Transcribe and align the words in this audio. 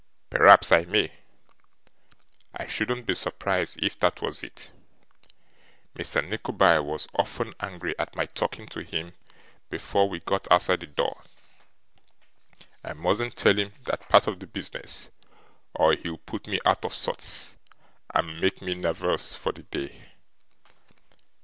Perhaps 0.31 0.71
I 0.71 0.85
may. 0.85 1.11
I 2.55 2.65
shouldn't 2.65 3.05
be 3.05 3.13
surprised 3.13 3.77
if 3.83 3.99
that 3.99 4.19
was 4.19 4.43
it. 4.43 4.71
Mr. 5.95 6.27
Nickleby 6.27 6.79
was 6.83 7.07
often 7.13 7.53
angry 7.59 7.93
at 7.99 8.15
my 8.15 8.25
talking 8.25 8.65
to 8.69 8.79
him 8.81 9.13
before 9.69 10.09
we 10.09 10.19
got 10.19 10.51
outside 10.51 10.79
the 10.79 10.87
door. 10.87 11.21
I 12.83 12.93
mustn't 12.93 13.35
tell 13.35 13.53
him 13.53 13.73
that 13.85 14.09
part 14.09 14.25
of 14.25 14.39
the 14.39 14.47
business, 14.47 15.09
or 15.75 15.93
he'll 15.93 16.17
put 16.17 16.47
me 16.47 16.59
out 16.65 16.83
of 16.83 16.95
sorts, 16.95 17.55
and 18.11 18.41
make 18.41 18.59
me 18.59 18.73
nervous 18.73 19.35
for 19.35 19.51
the 19.51 19.61
day. 19.61 20.13